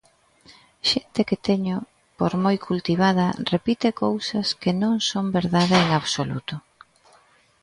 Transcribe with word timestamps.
Xente 0.89 1.21
que 1.27 1.37
teño 1.47 1.77
por 2.19 2.31
moi 2.43 2.57
cultivada 2.67 3.27
repite 3.53 3.97
cousas 4.03 4.47
que 4.61 4.71
non 4.81 4.95
son 5.09 5.25
verdade 5.37 5.75
en 5.83 5.89
absoluto. 5.99 6.55